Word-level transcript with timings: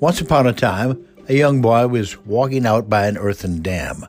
Once 0.00 0.20
upon 0.20 0.46
a 0.46 0.52
time, 0.52 1.04
a 1.28 1.34
young 1.34 1.60
boy 1.60 1.84
was 1.88 2.24
walking 2.24 2.64
out 2.64 2.88
by 2.88 3.08
an 3.08 3.18
earthen 3.18 3.60
dam 3.60 4.06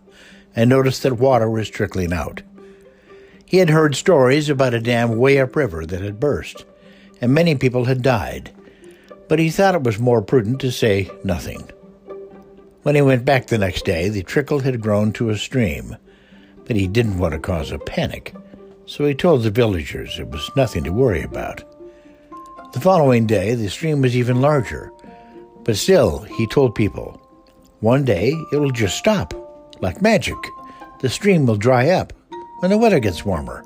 and 0.55 0.69
noticed 0.69 1.01
that 1.01 1.17
water 1.17 1.49
was 1.49 1.67
trickling 1.67 2.13
out. 2.13 2.43
He 3.43 3.57
had 3.57 3.71
heard 3.71 3.95
stories 3.95 4.49
about 4.49 4.75
a 4.75 4.79
dam 4.79 5.17
way 5.17 5.39
upriver 5.39 5.87
that 5.87 6.01
had 6.01 6.19
burst, 6.19 6.63
and 7.19 7.33
many 7.33 7.55
people 7.55 7.85
had 7.85 8.03
died, 8.03 8.51
but 9.27 9.39
he 9.39 9.49
thought 9.49 9.73
it 9.73 9.81
was 9.81 9.97
more 9.97 10.21
prudent 10.21 10.61
to 10.61 10.71
say 10.71 11.09
nothing. 11.23 11.67
When 12.83 12.93
he 12.93 13.01
went 13.01 13.25
back 13.25 13.47
the 13.47 13.57
next 13.57 13.83
day, 13.83 14.09
the 14.09 14.21
trickle 14.21 14.59
had 14.59 14.81
grown 14.81 15.11
to 15.13 15.31
a 15.31 15.37
stream, 15.37 15.97
but 16.65 16.75
he 16.75 16.85
didn't 16.85 17.17
want 17.17 17.33
to 17.33 17.39
cause 17.39 17.71
a 17.71 17.79
panic, 17.79 18.35
so 18.85 19.05
he 19.05 19.15
told 19.15 19.41
the 19.41 19.49
villagers 19.49 20.19
it 20.19 20.27
was 20.27 20.51
nothing 20.55 20.83
to 20.83 20.93
worry 20.93 21.23
about. 21.23 21.63
The 22.73 22.79
following 22.79 23.25
day, 23.25 23.55
the 23.55 23.69
stream 23.69 24.03
was 24.03 24.15
even 24.15 24.39
larger 24.39 24.91
but 25.69 25.77
still, 25.77 26.23
he 26.23 26.47
told 26.47 26.73
people, 26.73 27.21
one 27.81 28.03
day 28.03 28.29
it 28.51 28.57
will 28.57 28.71
just 28.71 28.97
stop, 28.97 29.35
like 29.81 30.01
magic. 30.01 30.35
The 31.01 31.09
stream 31.09 31.45
will 31.45 31.57
dry 31.57 31.89
up 31.89 32.11
when 32.57 32.71
the 32.71 32.77
weather 32.79 32.99
gets 32.99 33.23
warmer. 33.23 33.63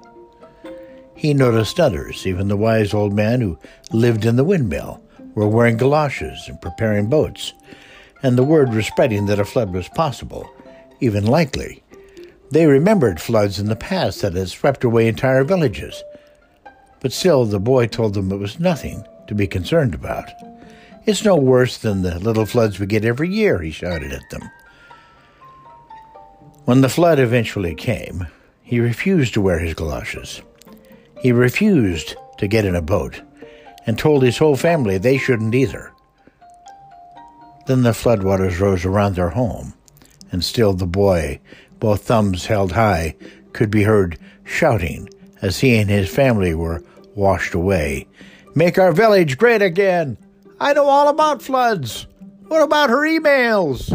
He 1.15 1.33
noticed 1.33 1.79
others, 1.79 2.27
even 2.27 2.49
the 2.49 2.57
wise 2.57 2.93
old 2.93 3.13
man 3.13 3.39
who 3.39 3.57
lived 3.93 4.25
in 4.25 4.35
the 4.35 4.43
windmill, 4.43 5.01
were 5.33 5.47
wearing 5.47 5.77
galoshes 5.77 6.49
and 6.49 6.59
preparing 6.59 7.07
boats, 7.07 7.53
and 8.21 8.37
the 8.37 8.43
word 8.43 8.73
was 8.73 8.85
spreading 8.85 9.27
that 9.27 9.39
a 9.39 9.45
flood 9.45 9.71
was 9.71 9.87
possible, 9.87 10.53
even 10.99 11.25
likely. 11.25 11.81
They 12.51 12.65
remembered 12.65 13.21
floods 13.21 13.59
in 13.59 13.67
the 13.67 13.77
past 13.77 14.23
that 14.23 14.33
had 14.33 14.49
swept 14.49 14.83
away 14.83 15.07
entire 15.07 15.45
villages. 15.45 16.03
But 16.99 17.13
still, 17.13 17.45
the 17.45 17.61
boy 17.61 17.87
told 17.87 18.13
them 18.13 18.29
it 18.29 18.39
was 18.39 18.59
nothing 18.59 19.05
to 19.27 19.33
be 19.33 19.47
concerned 19.47 19.95
about. 19.95 20.29
It's 21.05 21.25
no 21.25 21.35
worse 21.35 21.77
than 21.77 22.01
the 22.01 22.17
little 22.19 22.45
floods 22.45 22.79
we 22.79 22.85
get 22.85 23.03
every 23.03 23.29
year, 23.29 23.59
he 23.61 23.71
shouted 23.71 24.13
at 24.13 24.29
them. 24.29 24.49
When 26.63 26.79
the 26.79 26.89
flood 26.89 27.19
eventually 27.19 27.75
came, 27.75 28.27
he 28.61 28.79
refused 28.79 29.33
to 29.33 29.41
wear 29.41 29.59
his 29.59 29.73
galoshes. 29.73 30.41
He 31.19 31.33
refused 31.33 32.15
to 32.37 32.47
get 32.47 32.63
in 32.63 32.75
a 32.75 32.81
boat 32.81 33.21
and 33.85 33.99
told 33.99 34.23
his 34.23 34.37
whole 34.37 34.55
family 34.55 34.97
they 34.97 35.17
shouldn't 35.17 35.53
either. 35.53 35.91
Then 37.67 37.83
the 37.83 37.91
floodwaters 37.91 38.61
rose 38.61 38.85
around 38.85 39.15
their 39.15 39.29
home, 39.29 39.73
and 40.31 40.41
still 40.41 40.73
the 40.73 40.87
boy, 40.87 41.41
both 41.79 42.03
thumbs 42.03 42.45
held 42.45 42.71
high, 42.71 43.15
could 43.51 43.69
be 43.69 43.83
heard 43.83 44.17
shouting 44.45 45.09
as 45.41 45.59
he 45.59 45.77
and 45.77 45.89
his 45.89 46.09
family 46.09 46.55
were 46.55 46.81
washed 47.13 47.53
away. 47.53 48.07
Make 48.55 48.77
our 48.77 48.93
village 48.93 49.37
great 49.37 49.61
again! 49.61 50.17
I 50.63 50.71
know 50.71 50.85
all 50.85 51.09
about 51.09 51.41
floods. 51.41 52.07
What 52.47 52.61
about 52.61 52.89
her 52.89 53.01
emails? 53.01 53.91